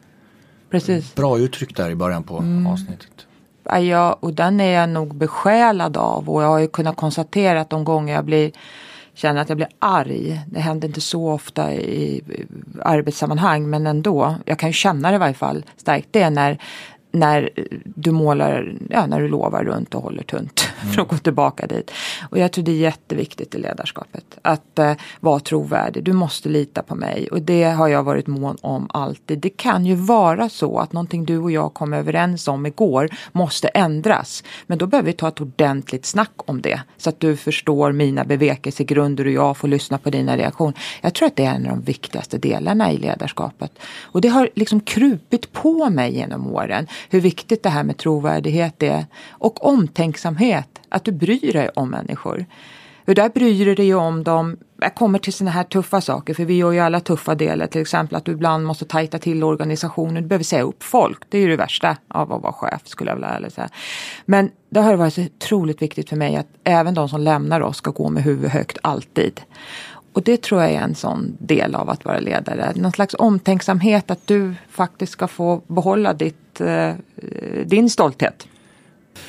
[0.70, 1.16] precis.
[1.16, 2.68] Bra uttryck där i början på mm.
[2.68, 3.28] avsnittet.
[3.64, 7.70] Ja, och den är jag nog besjälad av och jag har ju kunnat konstatera att
[7.70, 8.52] de gånger jag blir
[9.14, 10.42] känner att jag blir arg.
[10.48, 12.22] Det händer inte så ofta i
[12.82, 14.36] arbetssammanhang men ändå.
[14.46, 16.08] Jag kan ju känna det i varje fall starkt.
[16.12, 16.58] Det är när
[17.12, 17.50] när
[17.84, 20.94] du målar, ja, när du lovar runt och håller tunt mm.
[20.94, 21.92] för att gå tillbaka dit.
[22.30, 26.04] Och jag tror det är jätteviktigt i ledarskapet att eh, vara trovärdig.
[26.04, 29.40] Du måste lita på mig och det har jag varit mån om alltid.
[29.40, 33.68] Det kan ju vara så att någonting du och jag kom överens om igår måste
[33.68, 34.44] ändras.
[34.68, 38.24] Men då behöver vi ta ett ordentligt snack om det så att du förstår mina
[38.24, 40.80] bevekelsegrunder och jag får lyssna på dina reaktioner.
[41.02, 43.72] Jag tror att det är en av de viktigaste delarna i ledarskapet.
[44.02, 48.84] Och det har liksom krupit på mig genom åren hur viktigt det här med trovärdighet
[48.84, 49.06] är.
[49.30, 52.46] Och omtänksamhet, att du bryr dig om människor.
[53.06, 54.58] För där bryr du dig om dem.
[54.82, 57.68] Jag kommer till sådana här tuffa saker, för vi gör ju alla tuffa delar.
[57.68, 60.24] Till exempel att du ibland måste tajta till organisationen.
[60.24, 61.20] Du behöver säga upp folk.
[61.30, 63.70] Det är ju det värsta av att vara chef, skulle jag vilja säga.
[64.26, 67.78] Men det har varit så otroligt viktigt för mig att även de som lämnar oss
[67.78, 69.42] ska gå med huvudet högt alltid.
[70.14, 72.72] Och det tror jag är en sån del av att vara ledare.
[72.76, 76.94] Någon slags omtänksamhet att du faktiskt ska få behålla ditt, eh,
[77.66, 78.48] din stolthet.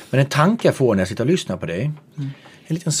[0.09, 1.81] Men en tanke jag får när jag sitter och lyssnar på dig.
[2.17, 2.29] Mm.
[2.67, 2.93] En liten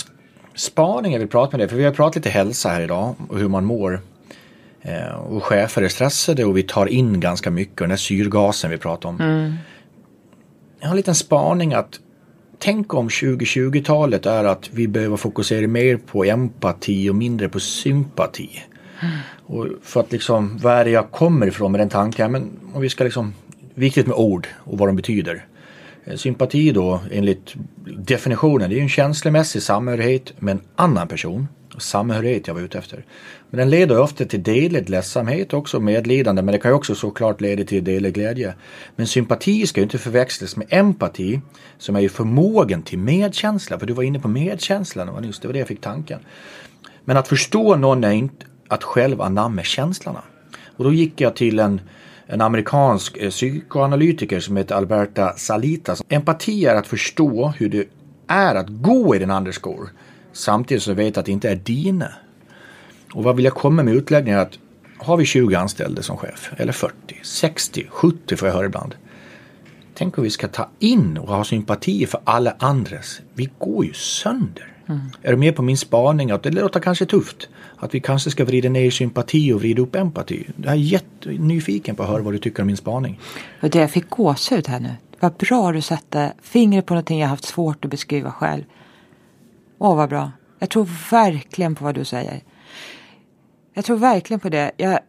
[0.55, 1.69] spaning jag vill prata med dig.
[1.69, 4.01] För vi har pratat lite hälsa här idag och hur man mår.
[4.81, 7.81] Eh, och chefer är stressade och vi tar in ganska mycket.
[7.81, 9.21] Och den här syrgasen vi pratar om.
[9.21, 9.53] Mm.
[10.79, 11.99] Jag har en liten spaning att
[12.59, 18.63] tänk om 2020-talet är att vi behöver fokusera mer på empati och mindre på sympati.
[19.01, 19.15] Mm.
[19.45, 22.31] Och för att liksom, vad är det jag kommer ifrån med den tanken?
[22.31, 23.33] Men om vi ska liksom,
[23.73, 25.45] viktigt med ord och vad de betyder.
[26.05, 31.47] Eh, sympati då enligt definitionen, det är ju en känslomässig samhörighet med en annan person.
[31.77, 33.05] Samhörighet jag var ute efter.
[33.49, 37.41] Men den leder ofta till delad ledsamhet också, medlidande, men det kan ju också såklart
[37.41, 38.53] leda till delad glädje.
[38.95, 41.41] Men sympati ska ju inte förväxlas med empati,
[41.77, 45.53] som är ju förmågan till medkänsla, för du var inne på medkänslan, just det var
[45.53, 46.19] det jag fick tanken.
[47.05, 50.21] Men att förstå någon är inte att själv anamma känslorna.
[50.77, 51.81] Och då gick jag till en
[52.33, 55.95] en amerikansk eh, psykoanalytiker som heter Alberta Salita.
[56.09, 57.87] Empati är att förstå hur det
[58.27, 59.89] är att gå i den andres skor
[60.31, 62.13] samtidigt som du vet att det inte är dina.
[63.13, 64.59] Och vad vill jag komma med utläggningen att
[64.97, 66.93] har vi 20 anställda som chef, eller 40,
[67.23, 68.95] 60, 70 får jag höra ibland.
[69.93, 73.21] Tänk om vi ska ta in och ha sympati för alla andres.
[73.33, 74.72] Vi går ju sönder.
[74.87, 75.01] Mm.
[75.21, 77.49] Är du med på min spaning att det låter kanske tufft?
[77.77, 80.47] Att vi kanske ska vrida ner sympati och vrida upp empati.
[80.63, 83.19] Jag är jättenyfiken på att höra vad du tycker om min spaning.
[83.61, 84.91] Och det jag fick gåshud här nu.
[85.19, 88.63] Vad bra du satte fingret på någonting jag haft svårt att beskriva själv.
[89.77, 90.31] Åh, vad bra.
[90.59, 92.41] Jag tror verkligen på vad du säger.
[93.73, 94.71] Jag tror verkligen på det.
[94.77, 94.99] Jag,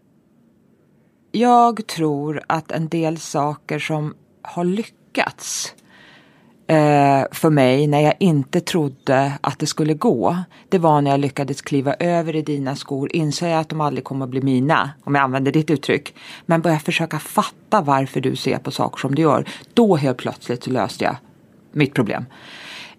[1.33, 5.75] jag tror att en del saker som har lyckats
[6.67, 10.37] eh, för mig när jag inte trodde att det skulle gå.
[10.69, 14.05] Det var när jag lyckades kliva över i dina skor, inser jag att de aldrig
[14.05, 16.15] kommer att bli mina, om jag använder ditt uttryck.
[16.47, 19.49] Men börja försöka fatta varför du ser på saker som du gör.
[19.75, 21.17] Då helt plötsligt så löste jag
[21.73, 22.25] mitt problem.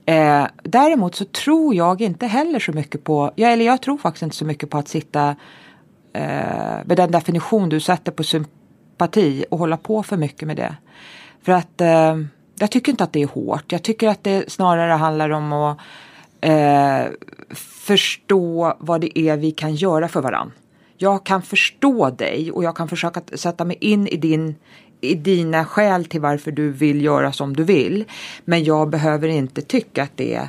[0.06, 4.24] Eh, däremot så tror jag inte heller så mycket på, ja, eller jag tror faktiskt
[4.24, 5.36] inte så mycket på att sitta
[6.14, 10.76] eh, med den definition du sätter på sympati och hålla på för mycket med det.
[11.42, 12.16] För att eh,
[12.60, 13.72] jag tycker inte att det är hårt.
[13.72, 15.78] Jag tycker att det snarare handlar om att
[16.42, 17.06] eh,
[17.56, 20.54] förstå vad det är vi kan göra för varandra.
[20.98, 24.56] Jag kan förstå dig och jag kan försöka sätta mig in i din
[25.02, 28.06] i dina skäl till varför du vill göra som du vill.
[28.46, 30.48] Men jag behöver inte tycka att det är,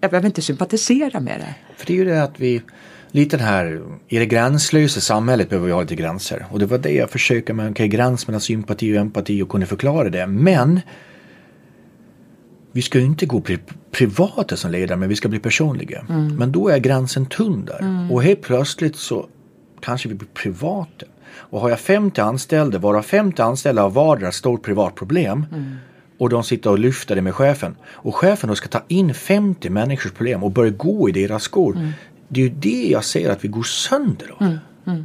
[0.00, 1.54] jag behöver inte sympatisera med det.
[1.76, 2.62] För det är ju det att vi,
[3.10, 6.46] lite den här, i det gränslösa samhället behöver vi ha lite gränser.
[6.50, 9.48] Och det var det jag försökte med, okej okay, gräns mellan sympati och empati och
[9.48, 10.26] kunde förklara det.
[10.26, 10.80] Men
[12.72, 13.58] vi ska ju inte gå pri
[13.90, 16.04] privata som ledare men vi ska bli personliga.
[16.08, 16.36] Mm.
[16.36, 17.80] Men då är gränsen tunn där.
[17.80, 18.12] Mm.
[18.12, 19.28] Och helt plötsligt så
[19.80, 21.06] kanske vi blir privata.
[21.34, 25.46] Och har jag 50 anställda, varav 50 anställda har vardera stort privat problem.
[25.52, 25.76] Mm.
[26.18, 27.76] Och de sitter och lyfter det med chefen.
[27.84, 31.76] Och chefen då ska ta in 50 människors problem och börja gå i deras skor.
[31.76, 31.90] Mm.
[32.28, 34.42] Det är ju det jag ser att vi går sönder av.
[34.42, 34.58] Mm.
[34.86, 35.04] mm.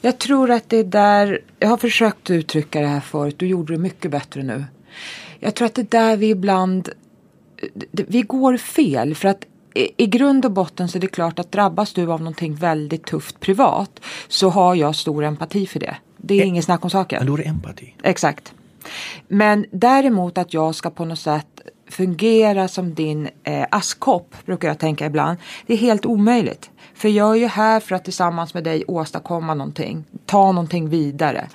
[0.00, 3.72] Jag tror att det är där, jag har försökt uttrycka det här förut, du gjorde
[3.72, 4.64] det mycket bättre nu.
[5.40, 6.88] Jag tror att det är där vi ibland,
[7.92, 9.44] vi går fel för att
[9.96, 13.40] i grund och botten så är det klart att drabbas du av någonting väldigt tufft
[13.40, 15.96] privat så har jag stor empati för det.
[16.16, 17.18] Det är e inget snack om saken.
[17.18, 17.94] Men då är det empati.
[18.02, 18.54] Exakt.
[19.28, 24.78] Men däremot att jag ska på något sätt fungera som din eh, askkopp brukar jag
[24.78, 25.38] tänka ibland.
[25.66, 26.70] Det är helt omöjligt.
[26.96, 30.04] För jag är ju här för att tillsammans med dig åstadkomma någonting.
[30.26, 31.48] Ta någonting vidare.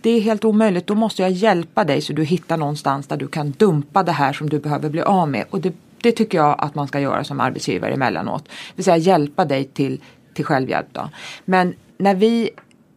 [0.00, 0.86] Det är helt omöjligt.
[0.86, 4.32] Då måste jag hjälpa dig så du hittar någonstans där du kan dumpa det här
[4.32, 5.44] som du behöver bli av med.
[5.50, 8.44] Och det, det tycker jag att man ska göra som arbetsgivare emellanåt.
[8.44, 10.00] Det vill säga hjälpa dig till,
[10.34, 10.86] till självhjälp.
[10.92, 11.10] Då.
[11.44, 12.50] Men när vi,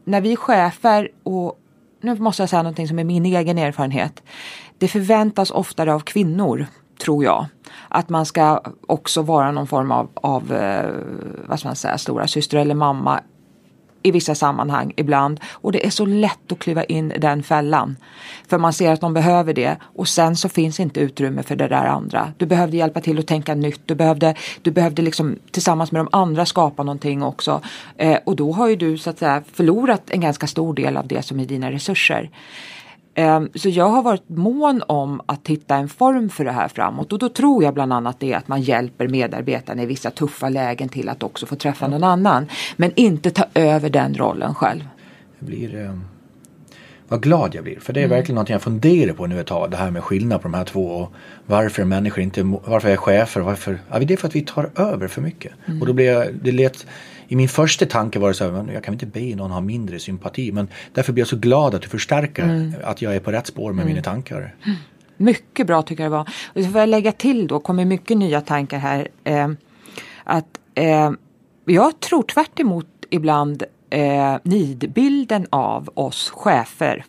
[0.04, 1.60] när vi chefer och
[2.02, 4.24] nu måste jag säga någonting som är min egen erfarenhet.
[4.78, 6.68] Det förväntas oftare av kvinnor
[7.02, 7.46] tror jag.
[7.88, 10.90] Att man ska också vara någon form av, av eh,
[11.46, 13.22] vad ska man säga, stora syster eller mamma
[14.04, 15.40] i vissa sammanhang ibland.
[15.52, 17.98] Och det är så lätt att kliva in i den fällan.
[18.48, 21.68] För man ser att de behöver det och sen så finns inte utrymme för det
[21.68, 22.34] där andra.
[22.38, 23.82] Du behövde hjälpa till att tänka nytt.
[23.86, 27.62] Du behövde, du behövde liksom tillsammans med de andra skapa någonting också.
[27.98, 31.08] Eh, och då har ju du så att säga förlorat en ganska stor del av
[31.08, 32.30] det som är dina resurser.
[33.16, 37.14] Ehm, så jag har varit mån om att hitta en form för det här framåt
[37.14, 40.90] och då tror jag bland annat det att man hjälper medarbetarna i vissa tuffa lägen
[40.90, 42.48] till att också få träffa någon annan.
[42.76, 44.88] Men inte ta över den rollen själv.
[45.40, 45.98] Jag blir, eh,
[47.08, 48.18] vad glad jag blir för det är mm.
[48.18, 49.72] verkligen något jag funderar på nu ett tag.
[49.72, 51.14] Det här med skillnad på de här två och
[51.46, 55.08] varför människor inte, varför är chefer, varför, ja, det är för att vi tar över
[55.08, 55.52] för mycket.
[55.66, 55.82] Mm.
[55.82, 56.86] Och då blir jag, det lät
[57.32, 60.00] i min första tanke var det så här, jag kan inte be någon ha mindre
[60.00, 60.52] sympati.
[60.52, 62.74] Men därför blir jag så glad att du förstärker mm.
[62.84, 63.94] att jag är på rätt spår med mm.
[63.94, 64.56] mina tankar.
[65.18, 66.30] Mycket bra tycker jag det var.
[66.46, 69.08] Och så får jag lägga till då, kommer mycket nya tankar här.
[69.24, 69.50] Eh,
[70.24, 71.12] att eh,
[71.66, 72.60] jag tror tvärt
[73.10, 77.06] ibland eh, nidbilden av oss chefer.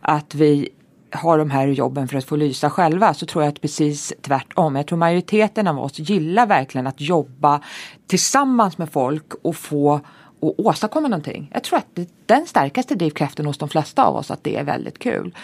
[0.00, 0.68] Att vi
[1.10, 4.76] har de här jobben för att få lysa själva så tror jag att precis tvärtom.
[4.76, 7.60] Jag tror majoriteten av oss gillar verkligen att jobba
[8.06, 10.00] tillsammans med folk och få
[10.40, 11.50] och åstadkomma någonting.
[11.52, 14.64] Jag tror att det, den starkaste drivkraften hos de flesta av oss att det är
[14.64, 15.34] väldigt kul.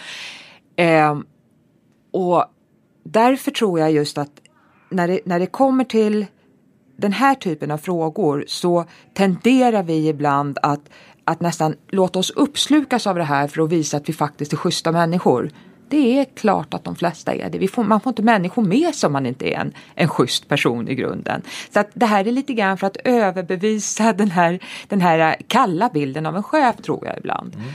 [0.75, 1.19] Eh,
[2.11, 2.45] och
[3.03, 4.31] därför tror jag just att
[4.89, 6.25] när det, när det kommer till
[6.97, 10.89] den här typen av frågor så tenderar vi ibland att,
[11.23, 14.57] att nästan låta oss uppslukas av det här för att visa att vi faktiskt är
[14.57, 15.51] schyssta människor.
[15.89, 17.67] Det är klart att de flesta är det.
[17.67, 20.87] Får, man får inte människor med sig om man inte är en, en schysst person
[20.87, 21.41] i grunden.
[21.73, 25.89] Så att det här är lite grann för att överbevisa den här, den här kalla
[25.93, 27.55] bilden av en chef tror jag ibland.
[27.55, 27.67] Mm.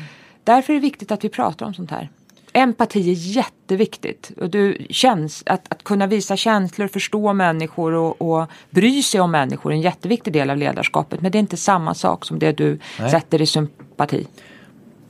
[0.45, 2.09] Därför är det viktigt att vi pratar om sånt här.
[2.53, 4.31] Empati är jätteviktigt.
[4.41, 9.31] Och du, känns, att, att kunna visa känslor, förstå människor och, och bry sig om
[9.31, 11.21] människor är en jätteviktig del av ledarskapet.
[11.21, 13.11] Men det är inte samma sak som det du Nej.
[13.11, 14.27] sätter i sympati.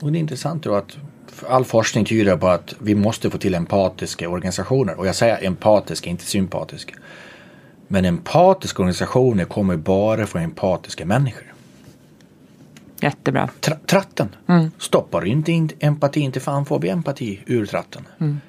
[0.00, 0.96] Och det är intressant då att
[1.48, 4.98] all forskning tyder på att vi måste få till empatiska organisationer.
[4.98, 6.94] Och jag säger empatiska, inte sympatiska.
[7.88, 11.54] Men empatiska organisationer kommer bara från empatiska människor.
[13.00, 13.48] Jättebra.
[13.60, 14.28] Tra tratten.
[14.48, 14.70] Mm.
[14.78, 18.02] Stoppar inte in empati, inte fan får vi empati ur tratten.
[18.20, 18.40] Mm.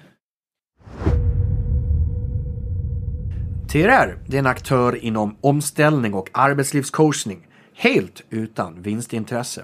[3.69, 9.63] TRR det är en aktör inom omställning och arbetslivscoachning helt utan vinstintresse.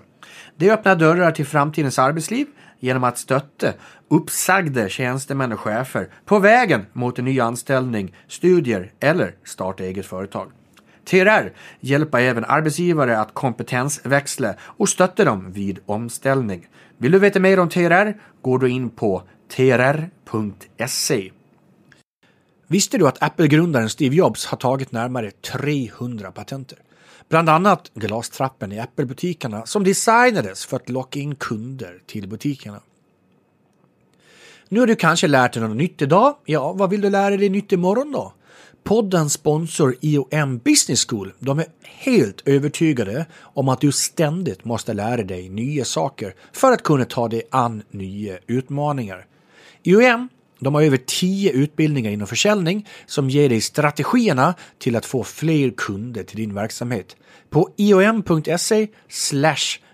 [0.56, 2.48] Det öppnar dörrar till framtidens arbetsliv
[2.80, 3.74] genom att stötta
[4.10, 10.52] uppsagda tjänstemän och chefer på vägen mot en ny anställning, studier eller starta eget företag.
[11.06, 16.68] TRR hjälper även arbetsgivare att kompetensväxla och stötta dem vid omställning.
[16.98, 18.22] Vill du veta mer om TRR?
[18.42, 19.24] Går du in på
[19.56, 21.32] trr.se.
[22.68, 26.80] Visste du att Apple-grundaren Steve Jobs har tagit närmare 300 patenter?
[27.30, 32.82] Bland annat glastrappen i Apple-butikerna som designades för att locka in kunder till butikerna.
[34.70, 36.36] Nu har du kanske lärt dig något nytt idag.
[36.46, 38.34] Ja, vad vill du lära dig nytt imorgon då?
[38.88, 45.24] Poddens sponsor IOM Business School de är helt övertygade om att du ständigt måste lära
[45.24, 49.26] dig nya saker för att kunna ta dig an nya utmaningar.
[49.84, 55.24] IOM de har över tio utbildningar inom försäljning som ger dig strategierna till att få
[55.24, 57.16] fler kunder till din verksamhet.
[57.50, 58.88] På iom.se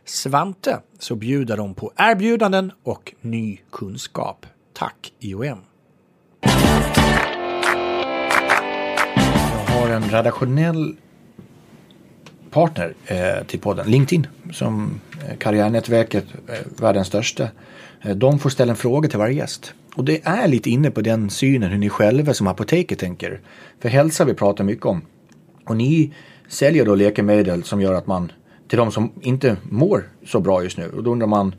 [0.05, 4.45] Svante så bjuder de på erbjudanden och ny kunskap.
[4.73, 5.59] Tack IOM!
[9.81, 10.95] Har en redaktionell
[12.51, 17.47] partner eh, till podden, LinkedIn, som eh, karriärnätverket, eh, världens största.
[18.01, 19.73] Eh, de får ställa en fråga till varje gäst.
[19.95, 23.39] Och det är lite inne på den synen hur ni själva som apoteket tänker.
[23.79, 25.01] För hälsa vi pratar mycket om.
[25.65, 26.13] Och ni
[26.47, 28.31] säljer då läkemedel som gör att man,
[28.67, 31.55] till de som inte mår så bra just nu, och då undrar man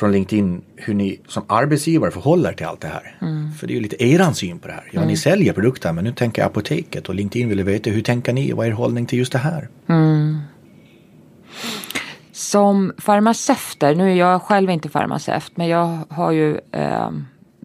[0.00, 3.16] från LinkedIn hur ni som arbetsgivare förhåller till allt det här.
[3.20, 3.52] Mm.
[3.52, 4.90] För det är ju lite eran syn på det här.
[4.92, 5.08] Ja, mm.
[5.08, 8.52] ni säljer produkter men nu tänker apoteket och LinkedIn vill veta hur tänker ni?
[8.52, 9.68] Vad är er hållning till just det här?
[9.88, 10.38] Mm.
[12.32, 17.10] Som farmaceuter, nu är jag själv inte farmaceut men jag har ju eh,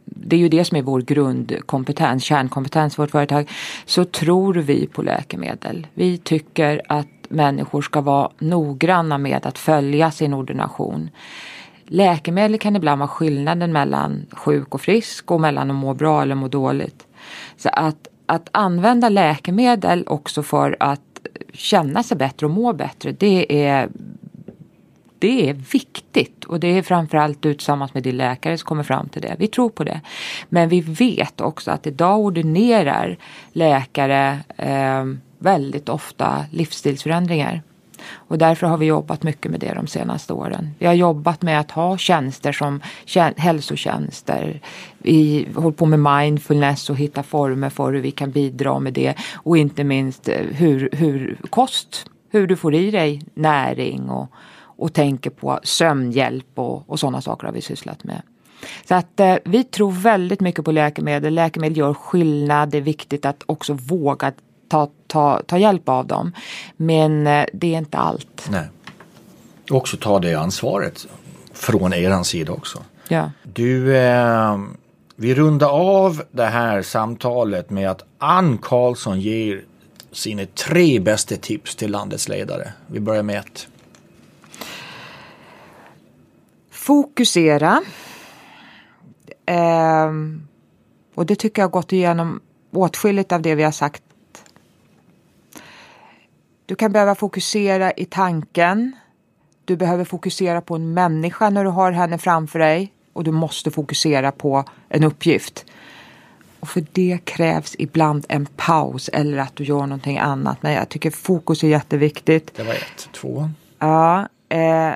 [0.06, 3.50] det är ju det som är vår grundkompetens, kärnkompetens i vårt företag.
[3.86, 5.88] Så tror vi på läkemedel.
[5.94, 11.10] Vi tycker att människor ska vara noggranna med att följa sin ordination.
[11.88, 16.36] Läkemedel kan ibland vara skillnaden mellan sjuk och frisk och mellan att må bra eller
[16.36, 17.08] må dåligt.
[17.58, 21.02] Så att, att använda läkemedel också för att
[21.54, 23.90] känna sig bättre och må bättre det är
[25.20, 29.10] det är viktigt och det är framförallt du tillsammans med din läkare som kommer fram
[29.10, 29.36] till det.
[29.40, 30.02] Vi tror på det.
[30.50, 33.18] Men vi vet också att idag ordinerar
[33.52, 35.06] läkare eh,
[35.40, 37.62] väldigt ofta livsstilsförändringar.
[38.14, 40.70] Och därför har vi jobbat mycket med det de senaste åren.
[40.80, 42.82] Vi har jobbat med att ha tjänster som
[43.38, 44.62] hälsotjänster.
[44.98, 49.14] Vi håller på med mindfulness och hitta former för hur vi kan bidra med det.
[49.34, 54.28] Och inte minst eh, hur, hur kost, hur du får i dig näring och,
[54.78, 58.22] och tänker på sömnhjälp och, och sådana saker har vi sysslat med.
[58.88, 61.34] Så att eh, vi tror väldigt mycket på läkemedel.
[61.34, 62.70] Läkemedel gör skillnad.
[62.70, 64.32] Det är viktigt att också våga
[64.68, 66.32] ta, ta, ta hjälp av dem.
[66.78, 68.48] Men eh, det är inte allt.
[68.50, 68.68] Nej.
[69.72, 71.08] Också ta det ansvaret
[71.54, 72.84] från eran sida också.
[73.08, 73.32] Ja.
[73.44, 74.58] Du, eh,
[75.16, 79.64] vi rundar av det här samtalet med att Ann Karlsson ger
[80.12, 82.74] sina tre bästa tips till landets ledare.
[82.88, 83.68] Vi börjar med ett.
[86.72, 87.84] Fokusera.
[89.46, 90.12] Eh,
[91.16, 92.42] och det tycker jag har gått igenom
[92.72, 94.04] åtskilligt av det vi har sagt.
[96.66, 98.96] Du kan behöva fokusera i tanken.
[99.66, 103.72] Du behöver fokusera på en människa när du har henne framför dig och du måste
[103.72, 105.66] fokusera på en uppgift.
[106.60, 110.64] Och för det krävs ibland en paus eller att du gör någonting annat.
[110.64, 112.56] Men jag tycker fokus är jätteviktigt.
[112.56, 113.10] Det var ett.
[113.12, 113.50] Två.
[113.80, 114.28] Ja.
[114.50, 114.96] Eh,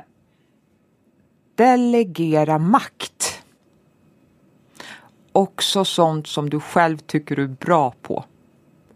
[1.54, 3.42] delegera makt.
[5.32, 8.24] Också sånt som du själv tycker du är bra på.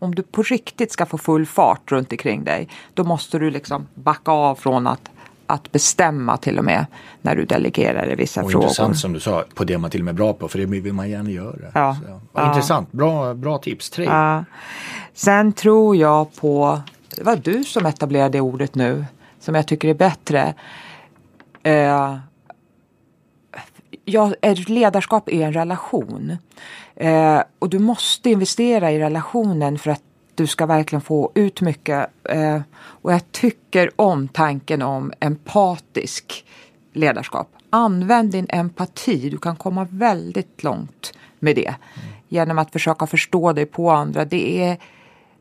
[0.04, 3.86] Om du på riktigt ska få full fart runt omkring dig, då måste du liksom
[3.94, 5.10] backa av från att
[5.46, 6.86] att bestämma till och med
[7.22, 8.64] när du delegerar i vissa och frågor.
[8.64, 10.66] Intressant som du sa, på det man till och med är bra på, för det
[10.66, 11.70] vill man gärna göra.
[11.74, 11.96] Ja.
[12.02, 12.48] Så, ja.
[12.48, 13.90] Intressant, bra, bra tips.
[13.90, 14.04] Tre.
[14.04, 14.44] Ja.
[15.14, 16.80] Sen tror jag på,
[17.16, 19.04] det var du som etablerade ordet nu,
[19.40, 20.54] som jag tycker är bättre.
[21.62, 22.16] Eh,
[24.04, 24.32] ja,
[24.66, 26.36] ledarskap är en relation.
[26.96, 30.02] Eh, och du måste investera i relationen för att
[30.34, 32.10] du ska verkligen få ut mycket.
[32.24, 36.44] Eh, och jag tycker om tanken om empatisk
[36.92, 37.48] ledarskap.
[37.70, 39.30] Använd din empati.
[39.30, 41.74] Du kan komma väldigt långt med det.
[42.28, 44.24] Genom att försöka förstå dig på andra.
[44.24, 44.78] Det är,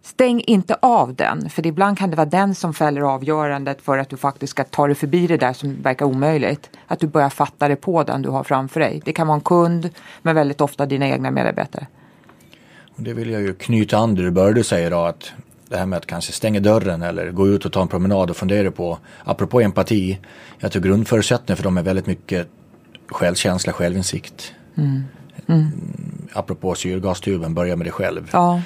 [0.04, 1.50] stäng inte av den.
[1.50, 4.88] För ibland kan det vara den som fäller avgörandet för att du faktiskt ska ta
[4.88, 6.70] dig förbi det där som verkar omöjligt.
[6.88, 9.02] Att du börjar fatta det på den du har framför dig.
[9.06, 9.90] Det kan vara en kund
[10.22, 11.88] men väldigt ofta dina egna medarbetare.
[12.96, 15.32] Och det vill jag ju knyta an det du började säga då att
[15.70, 18.38] det här med att kanske stänga dörren eller gå ut och ta en promenad och
[18.38, 20.20] fundera på, apropå empati,
[20.60, 22.48] jag tror grundförutsättningen för dem är väldigt mycket
[23.08, 24.54] självkänsla, självinsikt.
[24.76, 25.04] Mm.
[25.48, 25.72] Mm.
[26.34, 28.30] Apropå syrgastuben, börja med dig själv.
[28.32, 28.62] Ja.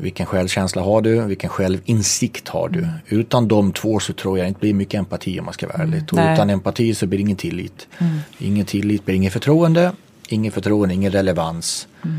[0.00, 1.20] Vilken självkänsla har du?
[1.20, 2.78] Vilken självinsikt har du?
[2.78, 2.90] Mm.
[3.06, 6.02] Utan de två så tror jag inte blir mycket empati om man ska vara ärlig.
[6.12, 7.88] Och utan empati så blir det ingen tillit.
[7.98, 8.18] Mm.
[8.38, 9.92] Ingen tillit blir ingen förtroende.
[10.28, 11.88] Ingen förtroende, ingen relevans.
[12.04, 12.16] Mm.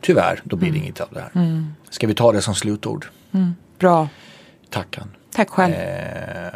[0.00, 1.30] Tyvärr, då blir det inget av det här.
[1.34, 1.66] Mm.
[1.90, 3.06] Ska vi ta det som slutord?
[3.32, 3.54] Mm.
[3.78, 4.08] Bra.
[4.70, 5.08] Tackan.
[5.34, 5.74] Tack själv.
[5.74, 6.52] Eh,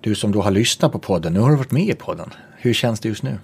[0.00, 2.30] du som då har lyssnat på podden, nu har du varit med i podden.
[2.56, 3.38] Hur känns det just nu?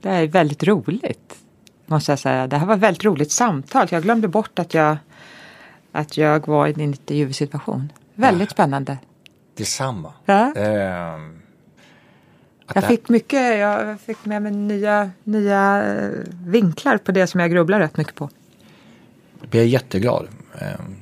[0.00, 1.34] Det är väldigt roligt.
[1.86, 2.46] Måste jag säga.
[2.46, 3.88] Det här var ett väldigt roligt samtal.
[3.90, 4.96] Jag glömde bort att jag,
[5.92, 7.92] att jag var i en intervjusituation.
[8.14, 8.52] Väldigt ja.
[8.52, 8.98] spännande.
[9.54, 10.12] Detsamma.
[10.24, 10.52] Ja.
[10.56, 11.18] Eh,
[12.74, 15.84] jag fick mycket, jag fick med mig nya, nya
[16.46, 18.30] vinklar på det som jag grubblar rätt mycket på.
[19.50, 20.28] Jag är jätteglad.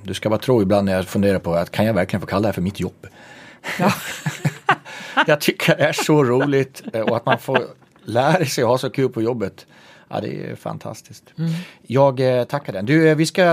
[0.02, 2.40] Du ska bara tro ibland när jag funderar på att kan jag verkligen få kalla
[2.40, 3.06] det här för mitt jobb?
[3.78, 3.92] Ja.
[5.26, 7.66] jag tycker det är så roligt och att man får
[8.04, 9.66] lära sig att ha så kul på jobbet.
[10.12, 11.24] Ja, det är fantastiskt.
[11.38, 11.50] Mm.
[11.82, 12.86] Jag eh, tackar den.
[12.86, 13.52] Du, vi ska, eh,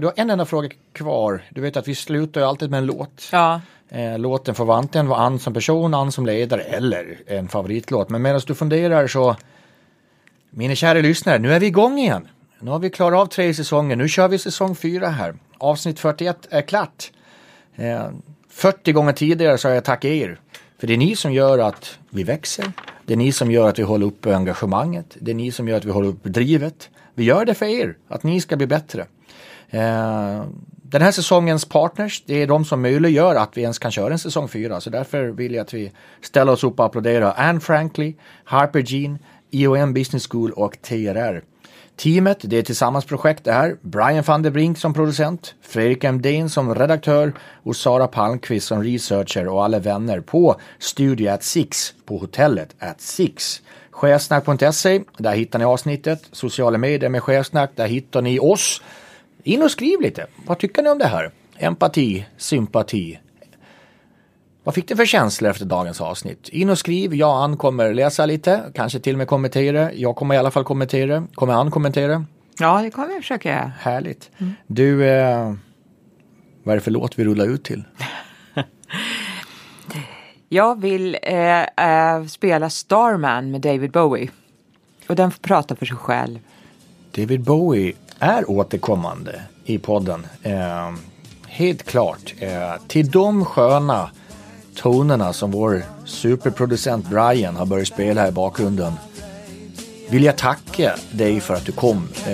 [0.00, 1.42] du har en enda fråga kvar.
[1.50, 3.28] Du vet att vi slutar ju alltid med en låt.
[3.32, 3.60] Ja.
[3.88, 8.08] Eh, låten får antingen vara Ann som person, Ann som ledare eller en favoritlåt.
[8.08, 9.36] Men medan du funderar så,
[10.50, 12.28] mina kära lyssnare, nu är vi igång igen.
[12.60, 15.34] Nu har vi klarat av tre säsonger, nu kör vi säsong fyra här.
[15.58, 17.10] Avsnitt 41 är klart.
[17.76, 18.06] Eh,
[18.48, 20.40] 40 gånger tidigare så har jag tackat er.
[20.78, 22.72] För det är ni som gör att vi växer.
[23.06, 25.16] Det är ni som gör att vi håller uppe engagemanget.
[25.20, 26.90] Det är ni som gör att vi håller uppe drivet.
[27.14, 29.06] Vi gör det för er, att ni ska bli bättre.
[29.70, 30.44] Eh,
[30.82, 34.18] den här säsongens partners, det är de som möjliggör att vi ens kan köra en
[34.18, 34.80] säsong fyra.
[34.80, 39.18] Så därför vill jag att vi ställer oss upp och applåderar Anne Franklin, Harper Jean,
[39.50, 41.42] IOM Business School och TRR.
[41.96, 43.76] Teamet, det är tillsammans projekt det här.
[43.80, 47.32] Brian van der Brink som producent, Fredrik Emdén som redaktör
[47.62, 53.00] och Sara Palmqvist som researcher och alla vänner på Studio at Six på hotellet at
[53.00, 53.62] Six.
[53.90, 56.22] Chefsnack.se, där hittar ni avsnittet.
[56.32, 58.82] Sociala medier med chefsnack, där hittar ni oss.
[59.42, 60.26] In och skriv lite.
[60.46, 61.30] Vad tycker ni om det här?
[61.56, 63.18] Empati, sympati.
[64.64, 66.48] Vad fick du för känslor efter dagens avsnitt?
[66.48, 67.14] In och skriv.
[67.14, 69.92] Jag och Ann kommer läsa lite, kanske till och med kommentera.
[69.92, 71.26] Jag kommer i alla fall kommentera.
[71.34, 72.24] Kommer Ann kommentera?
[72.58, 73.72] Ja, det kommer jag försöka göra.
[73.78, 74.30] Härligt.
[74.38, 74.52] Mm.
[74.66, 75.54] Du, eh,
[76.62, 77.84] vad är det för låt vi rullar ut till?
[80.48, 84.30] jag vill eh, eh, spela Starman med David Bowie.
[85.08, 86.38] Och den får prata för sig själv.
[87.10, 90.26] David Bowie är återkommande i podden.
[90.42, 90.92] Eh,
[91.46, 92.34] helt klart.
[92.38, 94.10] Eh, till de sköna
[94.74, 98.92] tonerna som vår superproducent Brian har börjat spela här i bakgrunden
[100.12, 102.08] vill jag tacka dig för att du kom.
[102.26, 102.32] Eh,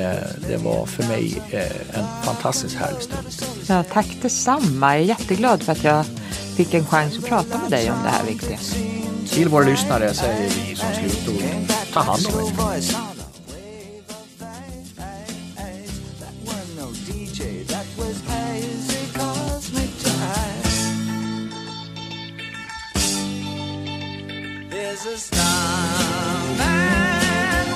[0.48, 3.26] det var för mig eh, en fantastiskt härlig stund.
[3.68, 4.94] Ja, tack detsamma.
[4.94, 6.04] Jag är jätteglad för att jag
[6.56, 8.58] fick en chans att prata med dig om det här viktiga.
[9.28, 11.42] Till våra lyssnare säger vi som slutord,
[11.92, 13.17] ta hand om er.
[25.08, 26.58] A starman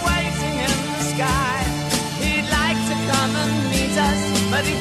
[0.04, 1.64] waiting in the sky.
[2.20, 4.74] He'd like to come and meet us, but he